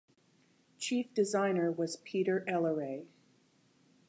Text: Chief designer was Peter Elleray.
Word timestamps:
Chief 0.79 1.13
designer 1.13 1.71
was 1.71 1.97
Peter 1.97 2.43
Elleray. 2.47 3.05